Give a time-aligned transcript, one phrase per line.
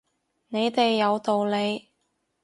[0.47, 1.91] 你哋有道理